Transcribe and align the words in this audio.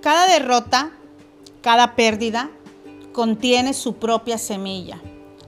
Cada 0.00 0.26
derrota, 0.28 0.92
cada 1.60 1.94
pérdida, 1.94 2.48
contiene 3.12 3.74
su 3.74 3.96
propia 3.96 4.38
semilla, 4.38 4.98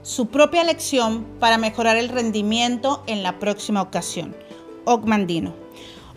su 0.03 0.27
propia 0.27 0.63
lección 0.63 1.25
para 1.39 1.57
mejorar 1.57 1.97
el 1.97 2.09
rendimiento 2.09 3.03
en 3.07 3.23
la 3.23 3.39
próxima 3.39 3.81
ocasión. 3.81 4.35
Ogmandino. 4.85 5.55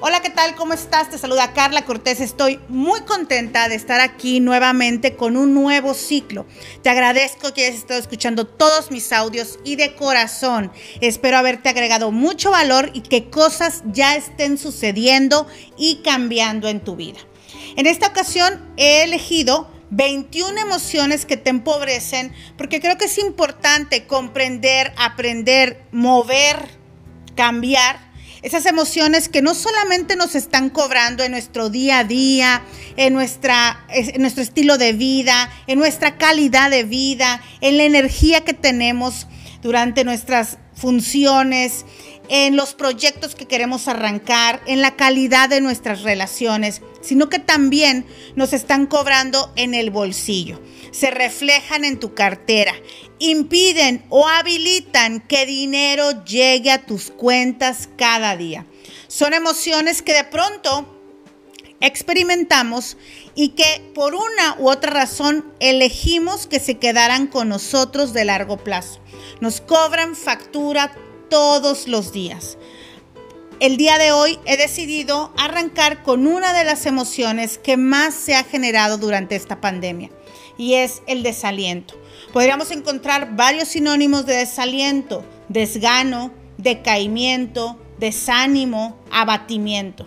Hola, 0.01 0.21
¿qué 0.21 0.29
tal? 0.29 0.55
¿Cómo 0.55 0.75
estás? 0.75 1.09
Te 1.09 1.17
saluda 1.17 1.55
Carla 1.55 1.87
Cortés. 1.87 2.21
Estoy 2.21 2.61
muy 2.69 3.01
contenta 3.01 3.71
de 3.71 3.77
estar 3.77 4.03
aquí 4.03 4.41
nuevamente 4.41 5.17
con 5.17 5.39
un 5.39 5.55
nuevo 5.55 5.95
ciclo. 5.95 6.45
Te 6.83 6.91
agradezco 6.91 7.55
que 7.55 7.65
hayas 7.65 7.79
estado 7.79 7.99
escuchando 7.99 8.47
todos 8.47 8.91
mis 8.91 9.15
audios 9.15 9.59
y 9.65 9.77
de 9.77 9.95
corazón 9.95 10.71
espero 11.01 11.39
haberte 11.39 11.71
agregado 11.71 12.13
mucho 12.13 12.51
valor 12.51 12.91
y 12.93 13.01
que 13.01 13.31
cosas 13.31 13.83
ya 13.87 14.15
estén 14.15 14.59
sucediendo 14.59 15.47
y 15.79 16.03
cambiando 16.03 16.69
en 16.69 16.81
tu 16.81 16.97
vida. 16.97 17.21
En 17.77 17.87
esta 17.87 18.09
ocasión 18.09 18.61
he 18.77 19.05
elegido 19.05 19.71
21 19.91 20.59
emociones 20.61 21.27
que 21.27 21.37
te 21.37 21.51
empobrecen 21.51 22.33
porque 22.57 22.81
creo 22.81 22.99
que 22.99 23.05
es 23.05 23.19
importante 23.19 24.07
comprender, 24.07 24.93
aprender, 24.97 25.85
mover, 25.93 26.57
cambiar 27.35 28.07
esas 28.43 28.67
emociones 28.67 29.29
que 29.29 29.43
no 29.43 29.55
solamente 29.55 30.15
nos 30.15 30.35
están 30.35 30.71
cobrando 30.71 31.25
en 31.25 31.33
nuestro 31.33 31.69
día 31.69 32.01
a 32.01 32.05
día, 32.05 32.63
en, 32.97 33.13
nuestra, 33.13 33.85
en 33.89 34.21
nuestro 34.21 34.43
estilo 34.43 34.79
de 34.79 34.93
vida, 34.93 35.51
en 35.67 35.79
nuestra 35.79 36.17
calidad 36.17 36.71
de 36.71 36.85
vida, 36.85 37.43
en 37.61 37.77
la 37.77 37.85
energía 37.85 38.43
que 38.43 38.55
tenemos 38.55 39.27
durante 39.63 40.05
nuestras 40.05 40.59
funciones, 40.75 41.85
en 42.29 42.57
los 42.57 42.75
proyectos 42.75 43.35
que 43.35 43.47
queremos 43.47 43.89
arrancar, 43.89 44.61
en 44.67 44.81
la 44.81 44.97
calidad 44.97 45.49
de 45.49 45.61
nuestras 45.61 46.03
relaciones, 46.03 46.83
sino 47.01 47.29
que 47.29 47.39
también 47.39 48.07
nos 48.35 48.53
están 48.53 48.87
cobrando 48.87 49.53
en 49.57 49.75
el 49.75 49.91
bolsillo 49.91 50.61
se 50.97 51.11
reflejan 51.11 51.85
en 51.85 52.01
tu 52.01 52.15
cartera, 52.15 52.75
impiden 53.19 54.03
o 54.09 54.27
habilitan 54.27 55.21
que 55.21 55.45
dinero 55.45 56.25
llegue 56.25 56.71
a 56.71 56.87
tus 56.87 57.11
cuentas 57.11 57.91
cada 57.99 58.35
día. 58.35 58.65
Son 59.07 59.35
emociones 59.35 60.01
que 60.01 60.15
de 60.15 60.25
pronto 60.25 60.91
experimentamos 61.81 62.97
y 63.35 63.51
que 63.51 63.93
por 63.95 64.15
una 64.15 64.57
u 64.59 64.71
otra 64.71 64.91
razón 64.91 65.53
elegimos 65.61 66.47
que 66.47 66.61
se 66.61 66.79
quedaran 66.79 67.27
con 67.27 67.51
nosotros 67.51 68.15
de 68.15 68.25
largo 68.25 68.57
plazo. 68.57 69.01
Nos 69.41 69.61
cobran 69.61 70.17
factura 70.17 70.97
todos 71.29 71.89
los 71.89 72.13
días. 72.13 72.59
El 73.59 73.79
día 73.79 73.97
de 73.97 74.13
hoy 74.13 74.39
he 74.45 74.57
decidido 74.59 75.33
arrancar 75.39 76.03
con 76.03 76.27
una 76.27 76.53
de 76.53 76.65
las 76.65 76.85
emociones 76.85 77.57
que 77.57 77.79
más 77.79 78.15
se 78.15 78.35
ha 78.35 78.45
generado 78.45 78.99
durante 78.99 79.35
esta 79.35 79.61
pandemia 79.63 80.11
y 80.59 80.75
es 80.75 81.03
el 81.07 81.23
desaliento. 81.23 81.95
Podríamos 82.33 82.71
encontrar 82.71 83.35
varios 83.35 83.69
sinónimos 83.69 84.27
de 84.27 84.37
desaliento, 84.37 85.25
desgano, 85.49 86.33
decaimiento, 86.59 87.81
desánimo, 87.99 88.99
abatimiento. 89.11 90.07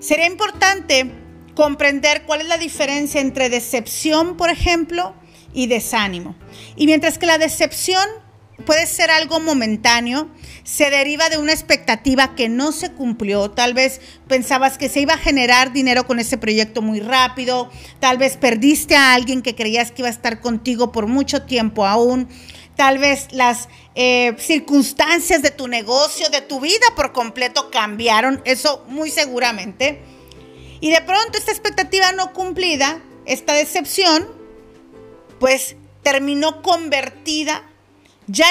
Sería 0.00 0.26
importante 0.26 1.10
comprender 1.54 2.24
cuál 2.26 2.40
es 2.40 2.48
la 2.48 2.58
diferencia 2.58 3.20
entre 3.20 3.48
decepción, 3.48 4.36
por 4.36 4.50
ejemplo, 4.50 5.14
y 5.52 5.68
desánimo. 5.68 6.34
Y 6.76 6.86
mientras 6.86 7.18
que 7.18 7.26
la 7.26 7.38
decepción 7.38 8.06
puede 8.64 8.86
ser 8.86 9.10
algo 9.10 9.40
momentáneo, 9.40 10.28
se 10.64 10.90
deriva 10.90 11.28
de 11.28 11.38
una 11.38 11.52
expectativa 11.52 12.34
que 12.34 12.48
no 12.48 12.72
se 12.72 12.92
cumplió. 12.92 13.50
Tal 13.50 13.74
vez 13.74 14.00
pensabas 14.28 14.78
que 14.78 14.88
se 14.88 15.00
iba 15.00 15.14
a 15.14 15.18
generar 15.18 15.72
dinero 15.72 16.06
con 16.06 16.18
ese 16.18 16.38
proyecto 16.38 16.82
muy 16.82 17.00
rápido, 17.00 17.70
tal 18.00 18.18
vez 18.18 18.36
perdiste 18.36 18.96
a 18.96 19.14
alguien 19.14 19.42
que 19.42 19.54
creías 19.54 19.90
que 19.90 20.02
iba 20.02 20.08
a 20.08 20.12
estar 20.12 20.40
contigo 20.40 20.92
por 20.92 21.06
mucho 21.06 21.42
tiempo 21.42 21.86
aún, 21.86 22.28
tal 22.76 22.98
vez 22.98 23.28
las 23.32 23.68
eh, 23.94 24.34
circunstancias 24.38 25.42
de 25.42 25.50
tu 25.50 25.68
negocio, 25.68 26.28
de 26.30 26.40
tu 26.40 26.60
vida 26.60 26.86
por 26.94 27.12
completo 27.12 27.70
cambiaron, 27.70 28.40
eso 28.44 28.84
muy 28.88 29.10
seguramente. 29.10 30.00
Y 30.80 30.90
de 30.90 31.00
pronto 31.00 31.38
esta 31.38 31.52
expectativa 31.52 32.12
no 32.12 32.32
cumplida, 32.32 33.00
esta 33.24 33.54
decepción, 33.54 34.28
pues 35.40 35.76
terminó 36.02 36.62
convertida 36.62 37.62
ya, 38.26 38.46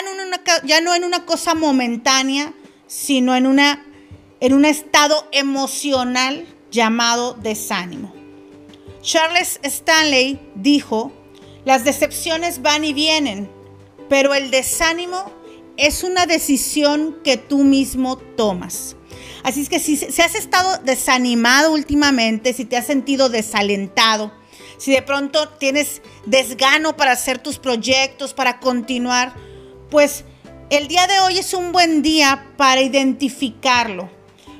ya 0.63 0.81
no 0.81 0.95
en 0.95 1.03
una 1.03 1.25
cosa 1.25 1.53
momentánea, 1.53 2.53
sino 2.87 3.35
en, 3.35 3.47
una, 3.47 3.85
en 4.39 4.53
un 4.53 4.65
estado 4.65 5.27
emocional 5.31 6.45
llamado 6.71 7.33
desánimo. 7.33 8.13
Charles 9.01 9.59
Stanley 9.63 10.39
dijo, 10.55 11.11
las 11.63 11.83
decepciones 11.83 12.61
van 12.61 12.83
y 12.83 12.93
vienen, 12.93 13.49
pero 14.09 14.33
el 14.33 14.51
desánimo 14.51 15.31
es 15.77 16.03
una 16.03 16.25
decisión 16.25 17.17
que 17.23 17.37
tú 17.37 17.63
mismo 17.63 18.17
tomas. 18.17 18.95
Así 19.43 19.61
es 19.61 19.69
que 19.69 19.79
si, 19.79 19.95
si 19.95 20.21
has 20.21 20.35
estado 20.35 20.79
desanimado 20.79 21.71
últimamente, 21.71 22.53
si 22.53 22.65
te 22.65 22.77
has 22.77 22.87
sentido 22.87 23.29
desalentado, 23.29 24.31
si 24.77 24.91
de 24.91 25.01
pronto 25.01 25.49
tienes 25.49 26.01
desgano 26.25 26.97
para 26.97 27.11
hacer 27.11 27.39
tus 27.39 27.59
proyectos, 27.59 28.33
para 28.33 28.59
continuar, 28.59 29.35
pues 29.95 30.25
el 30.71 30.89
día 30.89 31.07
de 31.07 31.21
hoy 31.21 31.37
es 31.37 31.53
un 31.53 31.71
buen 31.71 32.01
día 32.01 32.47
para 32.57 32.81
identificarlo, 32.81 34.09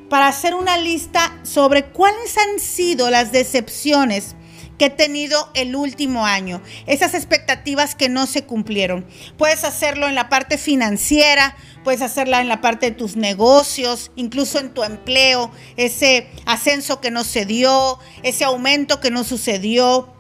para 0.08 0.30
hacer 0.30 0.56
una 0.56 0.78
lista 0.78 1.38
sobre 1.44 1.88
cuáles 1.88 2.38
han 2.38 2.62
sido 2.62 3.10
las 3.10 3.34
decepciones 3.34 4.38
que 4.80 4.86
he 4.86 4.90
tenido 4.90 5.52
el 5.54 5.76
último 5.76 6.26
año, 6.26 6.62
esas 6.88 7.14
expectativas 7.16 7.96
que 7.96 8.08
no 8.08 8.28
se 8.28 8.46
cumplieron. 8.46 9.06
Puedes 9.38 9.66
hacerlo 9.66 10.08
en 10.08 10.16
la 10.16 10.30
parte 10.30 10.58
financiera, 10.58 11.58
puedes 11.84 12.02
hacerla 12.02 12.40
en 12.40 12.48
la 12.48 12.62
parte 12.62 12.92
de 12.92 12.96
tus 12.96 13.18
negocios, 13.18 14.14
incluso 14.16 14.60
en 14.60 14.74
tu 14.74 14.86
empleo, 14.86 15.52
ese 15.76 16.30
ascenso 16.46 17.02
que 17.02 17.12
no 17.12 17.26
se 17.26 17.46
dio, 17.46 18.00
ese 18.24 18.46
aumento 18.46 19.02
que 19.02 19.12
no 19.12 19.26
sucedió, 19.26 20.14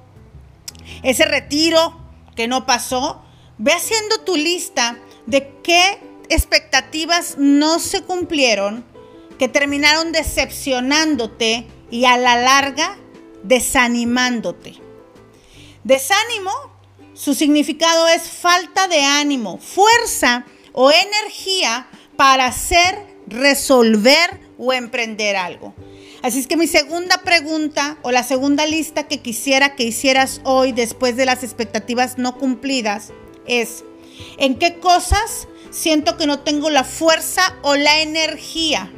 ese 1.04 1.24
retiro 1.24 2.02
que 2.36 2.50
no 2.50 2.66
pasó. 2.66 3.22
Ve 3.58 3.72
haciendo 3.72 4.20
tu 4.26 4.36
lista 4.36 4.98
de 5.26 5.54
qué 5.64 6.00
expectativas 6.30 7.36
no 7.38 7.80
se 7.80 8.02
cumplieron, 8.02 8.86
que 9.38 9.48
terminaron 9.48 10.12
decepcionándote 10.12 11.68
y 11.92 12.06
a 12.06 12.18
la 12.18 12.38
larga 12.38 12.98
desanimándote. 13.44 14.76
Desánimo, 15.84 16.52
su 17.14 17.36
significado 17.36 18.08
es 18.08 18.24
falta 18.24 18.88
de 18.88 19.02
ánimo, 19.02 19.58
fuerza 19.58 20.46
o 20.74 20.92
energía 20.92 21.88
para 22.18 22.48
hacer, 22.48 22.98
resolver 23.28 24.42
o 24.58 24.74
emprender 24.74 25.36
algo. 25.36 25.74
Así 26.22 26.40
es 26.40 26.48
que 26.48 26.58
mi 26.58 26.66
segunda 26.66 27.22
pregunta 27.24 27.98
o 28.02 28.12
la 28.12 28.24
segunda 28.24 28.66
lista 28.66 29.08
que 29.08 29.22
quisiera 29.22 29.76
que 29.76 29.84
hicieras 29.84 30.42
hoy 30.44 30.72
después 30.72 31.16
de 31.16 31.26
las 31.26 31.44
expectativas 31.44 32.18
no 32.18 32.38
cumplidas 32.38 33.14
es, 33.46 33.84
¿En 34.38 34.60
qué 34.60 34.80
cosas 34.80 35.48
siento 35.70 36.18
que 36.18 36.28
no 36.28 36.40
tengo 36.40 36.70
la 36.70 36.84
fuerza 36.84 37.56
o 37.62 37.76
la 37.76 38.02
energía 38.02 38.92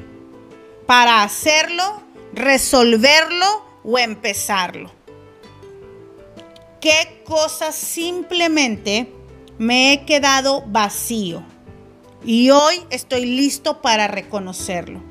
para 0.85 1.23
hacerlo, 1.23 2.01
resolverlo 2.33 3.65
o 3.83 3.97
empezarlo? 3.97 4.91
¿Qué 6.81 7.23
cosas 7.25 7.75
simplemente 7.75 9.11
me 9.57 9.93
he 9.93 10.05
quedado 10.05 10.63
vacío? 10.67 11.43
Y 12.23 12.49
hoy 12.49 12.81
estoy 12.89 13.25
listo 13.25 13.81
para 13.81 14.07
reconocerlo. 14.07 15.01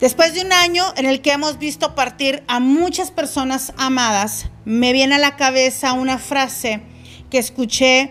Después 0.00 0.34
de 0.34 0.42
un 0.42 0.52
año 0.52 0.84
en 0.96 1.06
el 1.06 1.22
que 1.22 1.32
hemos 1.32 1.58
visto 1.58 1.94
partir 1.94 2.42
a 2.48 2.60
muchas 2.60 3.10
personas 3.10 3.72
amadas, 3.76 4.50
me 4.64 4.92
viene 4.92 5.14
a 5.14 5.18
la 5.18 5.36
cabeza 5.36 5.92
una 5.92 6.18
frase 6.18 6.82
que 7.30 7.38
escuché 7.38 8.10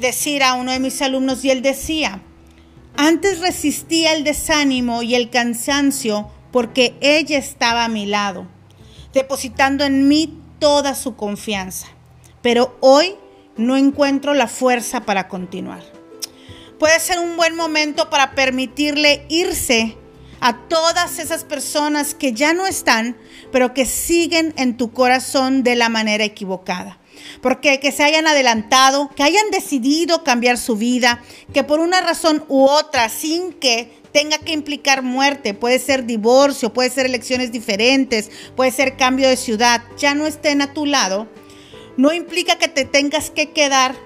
decir 0.00 0.42
a 0.42 0.54
uno 0.54 0.72
de 0.72 0.78
mis 0.78 1.00
alumnos 1.02 1.44
y 1.44 1.50
él 1.50 1.62
decía, 1.62 2.20
antes 2.96 3.40
resistía 3.40 4.12
el 4.12 4.24
desánimo 4.24 5.02
y 5.02 5.14
el 5.14 5.30
cansancio 5.30 6.30
porque 6.50 6.94
ella 7.00 7.38
estaba 7.38 7.84
a 7.84 7.88
mi 7.88 8.06
lado, 8.06 8.46
depositando 9.14 9.84
en 9.84 10.08
mí 10.08 10.38
toda 10.58 10.94
su 10.94 11.16
confianza. 11.16 11.88
Pero 12.42 12.76
hoy 12.80 13.14
no 13.56 13.76
encuentro 13.76 14.34
la 14.34 14.48
fuerza 14.48 15.02
para 15.02 15.28
continuar. 15.28 15.82
Puede 16.78 16.98
ser 17.00 17.18
un 17.18 17.36
buen 17.36 17.56
momento 17.56 18.10
para 18.10 18.34
permitirle 18.34 19.24
irse 19.28 19.96
a 20.40 20.58
todas 20.68 21.18
esas 21.18 21.44
personas 21.44 22.14
que 22.14 22.32
ya 22.32 22.52
no 22.52 22.66
están, 22.66 23.16
pero 23.52 23.72
que 23.72 23.86
siguen 23.86 24.52
en 24.56 24.76
tu 24.76 24.92
corazón 24.92 25.62
de 25.62 25.76
la 25.76 25.88
manera 25.88 26.24
equivocada 26.24 26.98
porque 27.42 27.80
que 27.80 27.92
se 27.92 28.04
hayan 28.04 28.26
adelantado, 28.26 29.10
que 29.14 29.24
hayan 29.24 29.50
decidido 29.50 30.24
cambiar 30.24 30.56
su 30.56 30.76
vida, 30.76 31.22
que 31.52 31.64
por 31.64 31.80
una 31.80 32.00
razón 32.00 32.44
u 32.48 32.64
otra, 32.64 33.08
sin 33.08 33.52
que 33.52 34.00
tenga 34.12 34.38
que 34.38 34.52
implicar 34.52 35.02
muerte, 35.02 35.52
puede 35.52 35.78
ser 35.78 36.06
divorcio, 36.06 36.72
puede 36.72 36.88
ser 36.88 37.04
elecciones 37.04 37.50
diferentes, 37.50 38.30
puede 38.54 38.70
ser 38.70 38.96
cambio 38.96 39.28
de 39.28 39.36
ciudad, 39.36 39.82
ya 39.98 40.14
no 40.14 40.26
estén 40.26 40.62
a 40.62 40.72
tu 40.72 40.86
lado, 40.86 41.26
no 41.96 42.12
implica 42.12 42.56
que 42.56 42.68
te 42.68 42.84
tengas 42.84 43.30
que 43.30 43.50
quedar 43.50 43.96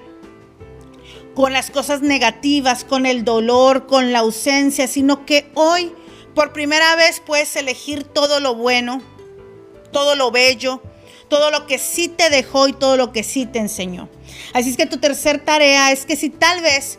con 1.35 1.53
las 1.53 1.71
cosas 1.71 2.01
negativas, 2.01 2.85
con 2.85 3.05
el 3.05 3.23
dolor, 3.23 3.87
con 3.87 4.13
la 4.13 4.21
ausencia, 4.21 4.89
sino 4.89 5.27
que 5.27 5.51
hoy 5.55 5.93
por 6.35 6.55
primera 6.55 6.97
vez 6.97 7.21
puedes 7.21 7.55
elegir 7.57 8.05
todo 8.05 8.41
lo 8.41 8.55
bueno, 8.55 9.03
todo 9.93 10.15
lo 10.15 10.31
bello, 10.31 10.81
todo 11.29 11.51
lo 11.51 11.67
que 11.67 11.79
sí 11.79 12.09
te 12.09 12.31
dejó 12.31 12.69
y 12.69 12.73
todo 12.73 12.97
lo 12.97 13.13
que 13.13 13.23
sí 13.23 13.47
te 13.47 13.59
enseñó. 13.59 14.09
Así 14.55 14.71
es 14.71 14.77
que 14.77 14.87
tu 14.87 14.99
tercer 14.99 15.45
tarea 15.45 15.93
es 15.93 16.07
que 16.07 16.17
si 16.17 16.31
tal 16.31 16.63
vez 16.63 16.99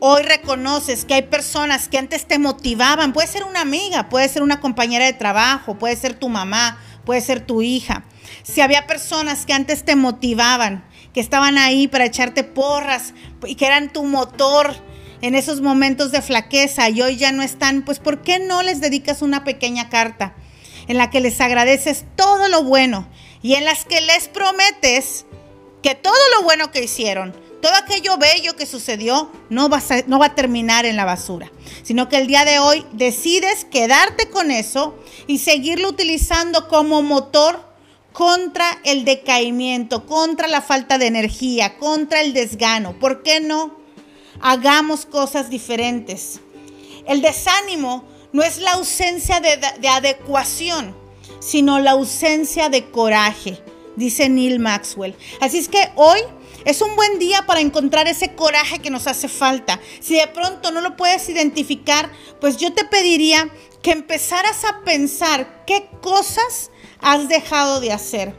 hoy 0.00 0.22
reconoces 0.22 1.04
que 1.04 1.14
hay 1.14 1.22
personas 1.22 1.88
que 1.88 1.98
antes 1.98 2.26
te 2.26 2.38
motivaban, 2.38 3.12
puede 3.12 3.28
ser 3.28 3.44
una 3.44 3.60
amiga, 3.60 4.08
puede 4.08 4.28
ser 4.28 4.42
una 4.42 4.60
compañera 4.60 5.06
de 5.06 5.12
trabajo, 5.12 5.78
puede 5.78 5.96
ser 5.96 6.14
tu 6.14 6.28
mamá, 6.28 6.78
puede 7.04 7.20
ser 7.20 7.40
tu 7.40 7.62
hija. 7.62 8.04
Si 8.42 8.60
había 8.60 8.86
personas 8.86 9.46
que 9.46 9.52
antes 9.52 9.84
te 9.84 9.96
motivaban, 9.96 10.84
que 11.12 11.20
estaban 11.20 11.58
ahí 11.58 11.88
para 11.88 12.04
echarte 12.04 12.44
porras 12.44 13.14
y 13.46 13.54
que 13.54 13.66
eran 13.66 13.92
tu 13.92 14.04
motor 14.04 14.74
en 15.22 15.34
esos 15.34 15.60
momentos 15.62 16.12
de 16.12 16.20
flaqueza 16.20 16.90
y 16.90 17.00
hoy 17.00 17.16
ya 17.16 17.32
no 17.32 17.42
están, 17.42 17.82
pues 17.82 17.98
¿por 17.98 18.20
qué 18.20 18.40
no 18.40 18.62
les 18.62 18.80
dedicas 18.80 19.22
una 19.22 19.44
pequeña 19.44 19.88
carta 19.88 20.34
en 20.86 20.98
la 20.98 21.08
que 21.08 21.20
les 21.20 21.40
agradeces 21.40 22.04
todo 22.16 22.48
lo 22.48 22.62
bueno 22.64 23.08
y 23.44 23.56
en 23.56 23.66
las 23.66 23.84
que 23.84 24.00
les 24.00 24.28
prometes 24.28 25.26
que 25.82 25.94
todo 25.94 26.16
lo 26.34 26.44
bueno 26.44 26.72
que 26.72 26.82
hicieron, 26.82 27.36
todo 27.60 27.74
aquello 27.74 28.16
bello 28.16 28.56
que 28.56 28.64
sucedió, 28.64 29.30
no 29.50 29.68
va, 29.68 29.82
a, 29.86 30.34
terminar 30.34 30.86
en 30.86 30.96
la 30.96 31.04
basura, 31.04 31.52
sino 31.82 32.08
que 32.08 32.16
el 32.16 32.26
día 32.26 32.46
de 32.46 32.58
hoy 32.58 32.86
decides 32.92 33.66
quedarte 33.66 34.30
con 34.30 34.50
eso 34.50 34.98
y 35.26 35.40
seguirlo 35.40 35.90
utilizando 35.90 36.68
como 36.68 37.02
motor 37.02 37.62
contra 38.14 38.64
el 38.82 39.04
decaimiento, 39.04 40.06
contra 40.06 40.48
la 40.48 40.62
falta 40.62 40.96
de 40.96 41.08
energía, 41.08 41.76
contra 41.76 42.22
el 42.22 42.32
desgano. 42.32 42.98
¿Por 42.98 43.22
qué 43.22 43.40
no? 43.40 43.76
Hagamos 44.40 45.04
cosas 45.04 45.50
diferentes. 45.50 46.40
El 47.06 47.20
desánimo 47.20 48.04
no 48.32 48.42
es 48.42 48.56
la 48.56 48.72
ausencia 48.72 49.40
de 49.40 49.88
adecuación, 49.88 51.03
sino 51.40 51.78
la 51.78 51.92
ausencia 51.92 52.68
de 52.68 52.90
coraje, 52.90 53.62
dice 53.96 54.28
Neil 54.28 54.58
Maxwell. 54.58 55.14
Así 55.40 55.58
es 55.58 55.68
que 55.68 55.90
hoy 55.96 56.20
es 56.64 56.80
un 56.80 56.96
buen 56.96 57.18
día 57.18 57.44
para 57.46 57.60
encontrar 57.60 58.08
ese 58.08 58.34
coraje 58.34 58.78
que 58.78 58.90
nos 58.90 59.06
hace 59.06 59.28
falta. 59.28 59.80
Si 60.00 60.14
de 60.14 60.26
pronto 60.28 60.70
no 60.70 60.80
lo 60.80 60.96
puedes 60.96 61.28
identificar, 61.28 62.10
pues 62.40 62.56
yo 62.56 62.72
te 62.72 62.84
pediría 62.84 63.50
que 63.82 63.92
empezaras 63.92 64.64
a 64.64 64.82
pensar 64.82 65.64
qué 65.66 65.88
cosas 66.00 66.70
has 67.00 67.28
dejado 67.28 67.80
de 67.80 67.92
hacer. 67.92 68.34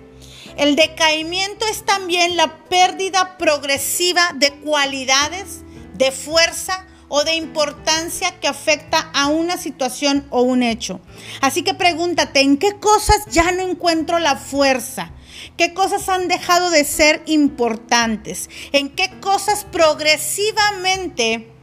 El 0.57 0.75
decaimiento 0.75 1.65
es 1.67 1.83
también 1.83 2.37
la 2.37 2.65
pérdida 2.65 3.37
progresiva 3.37 4.31
de 4.35 4.51
cualidades, 4.61 5.61
de 5.93 6.11
fuerza, 6.11 6.87
o 7.17 7.23
de 7.23 7.35
importancia 7.35 8.41
que 8.41 8.47
afecta 8.49 9.09
a 9.13 9.27
una 9.27 9.55
situación 9.55 10.27
o 10.31 10.41
un 10.41 10.63
hecho. 10.63 10.99
Así 11.39 11.63
que 11.63 11.73
pregúntate, 11.73 12.41
¿en 12.41 12.57
qué 12.57 12.77
cosas 12.77 13.25
ya 13.31 13.53
no 13.53 13.61
encuentro 13.61 14.19
la 14.19 14.35
fuerza? 14.35 15.13
¿Qué 15.55 15.73
cosas 15.73 16.09
han 16.09 16.27
dejado 16.27 16.69
de 16.71 16.83
ser 16.83 17.23
importantes? 17.25 18.49
¿En 18.73 18.89
qué 18.89 19.17
cosas 19.21 19.63
progresivamente 19.63 21.54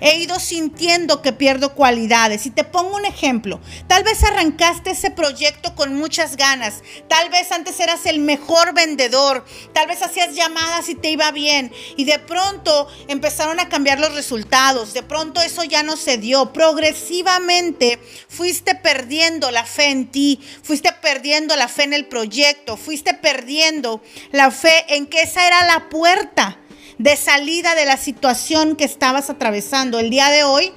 he 0.00 0.18
ido 0.18 0.38
sintiendo 0.38 1.22
que 1.22 1.32
pierdo 1.32 1.74
cualidades. 1.74 2.46
Y 2.46 2.50
te 2.50 2.64
pongo 2.64 2.96
un 2.96 3.04
ejemplo. 3.04 3.60
Tal 3.86 4.02
vez 4.02 4.22
arrancaste 4.24 4.90
ese 4.90 5.10
proyecto 5.10 5.74
con 5.74 5.94
muchas 5.94 6.36
ganas. 6.36 6.82
Tal 7.08 7.28
vez 7.30 7.52
antes 7.52 7.78
eras 7.80 8.06
el 8.06 8.18
mejor 8.18 8.74
vendedor. 8.74 9.44
Tal 9.72 9.86
vez 9.88 10.02
hacías 10.02 10.34
llamadas 10.34 10.88
y 10.88 10.94
te 10.94 11.10
iba 11.10 11.30
bien. 11.30 11.72
Y 11.96 12.04
de 12.04 12.18
pronto 12.18 12.88
empezaron 13.08 13.60
a 13.60 13.68
cambiar 13.68 14.00
los 14.00 14.14
resultados. 14.14 14.94
De 14.94 15.02
pronto 15.02 15.40
eso 15.40 15.64
ya 15.64 15.82
no 15.82 15.96
se 15.96 16.18
dio. 16.18 16.52
Progresivamente 16.52 18.00
fuiste 18.28 18.74
perdiendo 18.74 19.50
la 19.50 19.64
fe 19.64 19.86
en 19.86 20.10
ti. 20.10 20.40
Fuiste 20.62 20.92
perdiendo 20.92 21.56
la 21.56 21.68
fe 21.68 21.84
en 21.84 21.92
el 21.92 22.06
proyecto. 22.06 22.76
Fuiste 22.76 23.14
perdiendo 23.14 24.02
la 24.32 24.50
fe 24.50 24.94
en 24.94 25.06
que 25.06 25.22
esa 25.22 25.46
era 25.46 25.64
la 25.66 25.88
puerta 25.88 26.59
de 27.00 27.16
salida 27.16 27.74
de 27.74 27.86
la 27.86 27.96
situación 27.96 28.76
que 28.76 28.84
estabas 28.84 29.30
atravesando. 29.30 29.98
El 29.98 30.10
día 30.10 30.28
de 30.28 30.44
hoy 30.44 30.70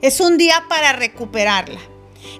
es 0.00 0.18
un 0.18 0.36
día 0.36 0.64
para 0.68 0.94
recuperarla. 0.94 1.78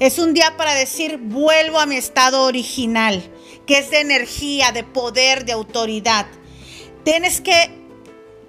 Es 0.00 0.18
un 0.18 0.34
día 0.34 0.56
para 0.56 0.74
decir, 0.74 1.18
vuelvo 1.18 1.78
a 1.78 1.86
mi 1.86 1.94
estado 1.94 2.42
original, 2.42 3.22
que 3.68 3.78
es 3.78 3.90
de 3.90 4.00
energía, 4.00 4.72
de 4.72 4.82
poder, 4.82 5.44
de 5.44 5.52
autoridad. 5.52 6.26
Tienes 7.04 7.40
que 7.40 7.70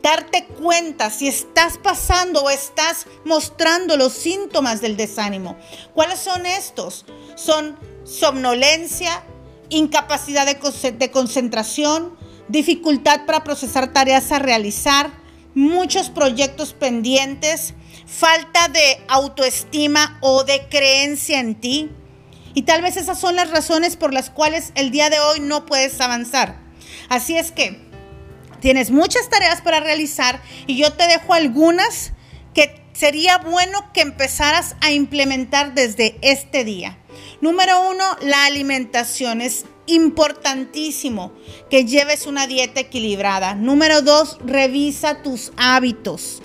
darte 0.02 0.46
cuenta 0.46 1.12
si 1.12 1.28
estás 1.28 1.78
pasando 1.78 2.42
o 2.42 2.50
estás 2.50 3.06
mostrando 3.26 3.98
los 3.98 4.14
síntomas 4.14 4.82
del 4.82 4.98
desánimo. 4.98 5.58
¿Cuáles 5.94 6.18
son 6.18 6.48
estos? 6.48 7.06
Son 7.36 7.78
somnolencia, 8.04 9.24
incapacidad 9.70 10.48
de, 10.48 11.12
concentración, 11.12 12.18
dificultad 12.48 13.26
para 13.26 13.44
procesar 13.44 13.94
tareas 13.94 14.32
a 14.32 14.40
realizar, 14.40 15.12
muchos 15.56 16.10
proyectos 16.10 16.74
pendientes, 16.74 17.74
falta 18.06 18.68
de 18.68 19.02
autoestima 19.08 20.18
o 20.22 20.44
de 20.44 20.68
creencia 20.70 21.40
en 21.40 21.56
ti. 21.56 21.90
Y 22.54 22.64
tal 22.64 22.82
vez 22.82 22.98
esas 22.98 23.20
son 23.20 23.36
las 23.36 23.50
razones 23.50 23.96
por 23.96 24.14
las 24.14 24.30
cuales 24.30 24.72
el 24.76 24.92
día 24.92 25.10
de 25.10 25.20
hoy 25.20 25.40
no 25.40 25.66
puedes 25.66 26.00
avanzar. 26.02 26.60
Así 27.10 27.36
es 27.38 27.52
que 27.52 27.80
tienes 28.60 28.92
muchas 28.92 29.30
tareas 29.30 29.62
para 29.62 29.80
realizar 29.80 30.42
y 30.68 30.78
yo 30.78 30.94
te 30.94 31.08
dejo 31.08 31.34
algunas 31.34 32.14
que 32.54 32.84
sería 32.94 33.40
bueno 33.40 33.92
que 33.94 34.02
empezaras 34.02 34.76
a 34.82 34.92
implementar 34.92 35.74
desde 35.74 36.18
este 36.22 36.64
día. 36.64 36.98
Número 37.42 37.90
uno, 37.90 38.04
la 38.22 38.46
alimentación. 38.46 39.42
Es 39.42 39.66
importantísimo 39.86 41.32
que 41.70 41.86
lleves 41.86 42.28
una 42.28 42.48
dieta 42.48 42.82
equilibrada. 42.82 43.56
Número 43.56 44.02
dos, 44.02 44.38
revisa 44.46 45.22
tus 45.22 45.52
hábitos. 45.58 46.42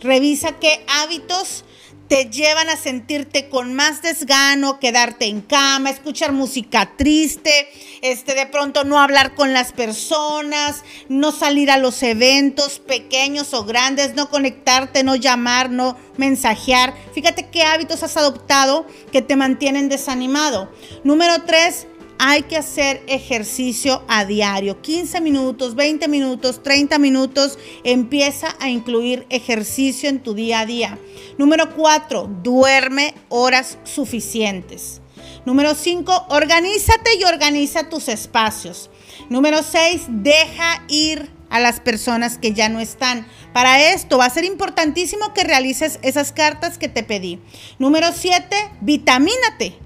Revisa 0.00 0.58
qué 0.58 0.84
hábitos 0.88 1.64
te 2.12 2.26
llevan 2.26 2.68
a 2.68 2.76
sentirte 2.76 3.48
con 3.48 3.72
más 3.72 4.02
desgano, 4.02 4.78
quedarte 4.78 5.24
en 5.24 5.40
cama, 5.40 5.88
escuchar 5.88 6.32
música 6.32 6.94
triste, 6.94 7.66
este 8.02 8.34
de 8.34 8.44
pronto 8.44 8.84
no 8.84 9.00
hablar 9.00 9.34
con 9.34 9.54
las 9.54 9.72
personas, 9.72 10.84
no 11.08 11.32
salir 11.32 11.70
a 11.70 11.78
los 11.78 12.02
eventos 12.02 12.80
pequeños 12.80 13.54
o 13.54 13.64
grandes, 13.64 14.14
no 14.14 14.28
conectarte, 14.28 15.04
no 15.04 15.16
llamar, 15.16 15.70
no 15.70 15.96
mensajear. 16.18 16.92
Fíjate 17.14 17.48
qué 17.48 17.62
hábitos 17.62 18.02
has 18.02 18.18
adoptado 18.18 18.86
que 19.10 19.22
te 19.22 19.34
mantienen 19.34 19.88
desanimado. 19.88 20.70
Número 21.04 21.44
tres, 21.46 21.86
hay 22.24 22.44
que 22.44 22.56
hacer 22.56 23.02
ejercicio 23.08 24.04
a 24.06 24.24
diario, 24.24 24.80
15 24.80 25.20
minutos, 25.20 25.74
20 25.74 26.06
minutos, 26.06 26.62
30 26.62 26.96
minutos, 27.00 27.58
empieza 27.82 28.54
a 28.60 28.70
incluir 28.70 29.26
ejercicio 29.28 30.08
en 30.08 30.20
tu 30.20 30.32
día 30.32 30.60
a 30.60 30.66
día. 30.66 30.98
Número 31.36 31.74
4, 31.74 32.30
duerme 32.44 33.16
horas 33.28 33.76
suficientes. 33.82 35.00
Número 35.44 35.74
5, 35.74 36.26
organízate 36.28 37.16
y 37.18 37.24
organiza 37.24 37.88
tus 37.88 38.06
espacios. 38.06 38.88
Número 39.28 39.64
6, 39.64 40.02
deja 40.08 40.84
ir 40.86 41.28
a 41.50 41.58
las 41.58 41.80
personas 41.80 42.38
que 42.38 42.52
ya 42.52 42.68
no 42.68 42.78
están. 42.78 43.26
Para 43.52 43.92
esto 43.92 44.18
va 44.18 44.26
a 44.26 44.30
ser 44.30 44.44
importantísimo 44.44 45.34
que 45.34 45.42
realices 45.42 45.98
esas 46.02 46.30
cartas 46.30 46.78
que 46.78 46.86
te 46.86 47.02
pedí. 47.02 47.40
Número 47.80 48.12
7, 48.14 48.56
vitamínate. 48.80 49.82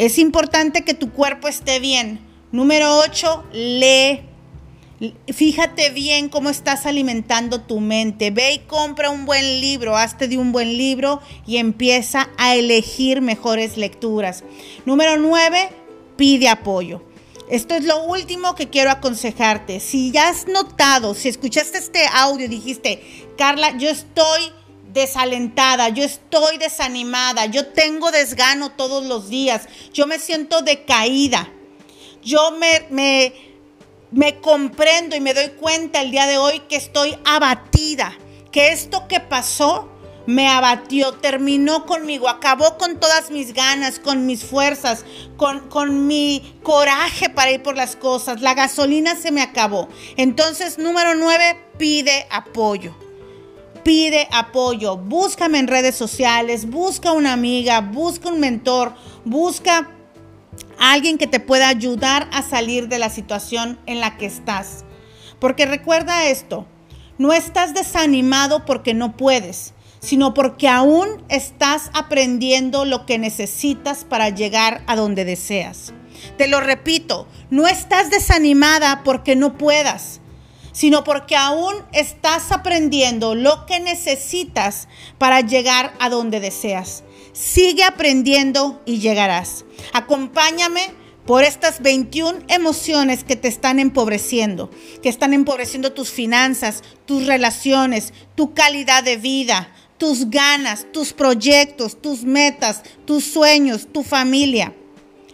Es 0.00 0.16
importante 0.16 0.82
que 0.82 0.94
tu 0.94 1.12
cuerpo 1.12 1.46
esté 1.46 1.78
bien. 1.78 2.20
Número 2.52 3.00
8, 3.00 3.44
lee. 3.52 4.22
Fíjate 5.30 5.90
bien 5.90 6.30
cómo 6.30 6.48
estás 6.48 6.86
alimentando 6.86 7.60
tu 7.60 7.80
mente. 7.80 8.30
Ve 8.30 8.54
y 8.54 8.58
compra 8.60 9.10
un 9.10 9.26
buen 9.26 9.60
libro, 9.60 9.98
hazte 9.98 10.26
de 10.26 10.38
un 10.38 10.52
buen 10.52 10.78
libro 10.78 11.20
y 11.46 11.58
empieza 11.58 12.30
a 12.38 12.54
elegir 12.54 13.20
mejores 13.20 13.76
lecturas. 13.76 14.42
Número 14.86 15.18
9, 15.18 15.68
pide 16.16 16.48
apoyo. 16.48 17.02
Esto 17.50 17.74
es 17.74 17.84
lo 17.84 18.02
último 18.04 18.54
que 18.54 18.70
quiero 18.70 18.90
aconsejarte. 18.90 19.80
Si 19.80 20.12
ya 20.12 20.30
has 20.30 20.48
notado, 20.48 21.12
si 21.12 21.28
escuchaste 21.28 21.76
este 21.76 22.00
audio 22.14 22.48
dijiste, 22.48 23.02
Carla, 23.36 23.76
yo 23.76 23.90
estoy 23.90 24.40
desalentada, 24.92 25.88
yo 25.88 26.04
estoy 26.04 26.58
desanimada, 26.58 27.46
yo 27.46 27.68
tengo 27.68 28.10
desgano 28.10 28.72
todos 28.72 29.04
los 29.04 29.28
días, 29.28 29.68
yo 29.92 30.06
me 30.06 30.18
siento 30.18 30.62
decaída, 30.62 31.48
yo 32.22 32.52
me, 32.52 33.32
me, 34.10 34.40
comprendo 34.40 35.16
y 35.16 35.20
me 35.20 35.34
doy 35.34 35.50
cuenta 35.50 36.00
el 36.02 36.10
día 36.10 36.26
de 36.26 36.38
hoy 36.38 36.60
que 36.68 36.76
estoy 36.76 37.16
abatida, 37.24 38.16
que 38.50 38.72
esto 38.72 39.06
que 39.08 39.20
pasó 39.20 39.88
me 40.26 40.48
abatió, 40.48 41.12
terminó 41.14 41.86
conmigo, 41.86 42.28
acabó 42.28 42.76
con 42.76 43.00
todas 43.00 43.30
mis 43.30 43.54
ganas, 43.54 43.98
con 43.98 44.26
mis 44.26 44.44
fuerzas, 44.44 45.04
con, 45.36 45.68
con 45.68 46.06
mi 46.06 46.58
coraje 46.62 47.30
para 47.30 47.50
ir 47.50 47.62
por 47.62 47.76
las 47.76 47.96
cosas. 47.96 48.40
La 48.40 48.54
gasolina 48.54 49.16
se 49.16 49.32
me 49.32 49.42
acabó. 49.42 49.88
Entonces, 50.16 50.78
número 50.78 51.14
nueve, 51.14 51.58
pide 51.78 52.26
apoyo 52.30 52.94
pide 53.82 54.28
apoyo, 54.32 54.96
búscame 54.96 55.58
en 55.58 55.68
redes 55.68 55.94
sociales, 55.94 56.68
busca 56.68 57.12
una 57.12 57.32
amiga, 57.32 57.80
busca 57.80 58.28
un 58.28 58.40
mentor, 58.40 58.94
busca 59.24 59.90
alguien 60.78 61.18
que 61.18 61.26
te 61.26 61.40
pueda 61.40 61.68
ayudar 61.68 62.28
a 62.32 62.42
salir 62.42 62.88
de 62.88 62.98
la 62.98 63.10
situación 63.10 63.78
en 63.86 64.00
la 64.00 64.16
que 64.16 64.26
estás. 64.26 64.84
Porque 65.38 65.66
recuerda 65.66 66.24
esto, 66.28 66.66
no 67.18 67.32
estás 67.32 67.74
desanimado 67.74 68.64
porque 68.64 68.94
no 68.94 69.16
puedes, 69.16 69.74
sino 70.00 70.32
porque 70.34 70.68
aún 70.68 71.22
estás 71.28 71.90
aprendiendo 71.92 72.84
lo 72.84 73.06
que 73.06 73.18
necesitas 73.18 74.04
para 74.04 74.30
llegar 74.30 74.82
a 74.86 74.96
donde 74.96 75.24
deseas. 75.24 75.92
Te 76.36 76.48
lo 76.48 76.60
repito, 76.60 77.26
no 77.50 77.66
estás 77.66 78.10
desanimada 78.10 79.02
porque 79.04 79.36
no 79.36 79.56
puedas, 79.56 80.20
sino 80.72 81.04
porque 81.04 81.36
aún 81.36 81.74
estás 81.92 82.52
aprendiendo 82.52 83.34
lo 83.34 83.66
que 83.66 83.80
necesitas 83.80 84.88
para 85.18 85.40
llegar 85.40 85.94
a 85.98 86.08
donde 86.08 86.40
deseas. 86.40 87.04
Sigue 87.32 87.84
aprendiendo 87.84 88.82
y 88.86 88.98
llegarás. 88.98 89.64
Acompáñame 89.92 90.92
por 91.26 91.44
estas 91.44 91.80
21 91.80 92.40
emociones 92.48 93.24
que 93.24 93.36
te 93.36 93.48
están 93.48 93.78
empobreciendo, 93.78 94.70
que 95.02 95.08
están 95.08 95.32
empobreciendo 95.32 95.92
tus 95.92 96.10
finanzas, 96.10 96.82
tus 97.06 97.26
relaciones, 97.26 98.12
tu 98.34 98.52
calidad 98.54 99.04
de 99.04 99.16
vida, 99.16 99.72
tus 99.96 100.30
ganas, 100.30 100.86
tus 100.92 101.12
proyectos, 101.12 102.00
tus 102.00 102.24
metas, 102.24 102.82
tus 103.04 103.24
sueños, 103.24 103.86
tu 103.92 104.02
familia. 104.02 104.74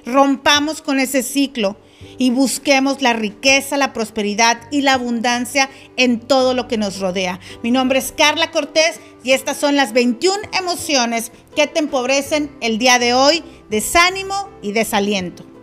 Rompamos 0.05 0.83
con 0.83 0.99
ese 1.01 1.23
ciclo 1.23 1.77
y 2.19 2.31
busquemos 2.31 3.03
la 3.03 3.13
riqueza, 3.13 3.77
la 3.77 3.93
prosperidad 3.93 4.59
y 4.71 4.83
la 4.83 4.95
abundancia 4.95 5.69
en 5.97 6.21
todo 6.21 6.55
lo 6.55 6.69
que 6.69 6.79
nos 6.79 6.99
rodea. 6.99 7.41
Mi 7.63 7.71
nombre 7.71 7.99
es 7.99 8.13
Carla 8.13 8.51
Cortés 8.51 9.01
y 9.25 9.33
estas 9.33 9.57
son 9.57 9.77
las 9.77 9.93
21 9.93 10.37
emociones 10.59 11.33
que 11.55 11.67
te 11.67 11.81
empobrecen 11.81 12.51
el 12.61 12.79
día 12.79 12.99
de 12.99 13.15
hoy, 13.15 13.43
desánimo 13.71 14.49
y 14.63 14.73
desaliento. 14.73 15.56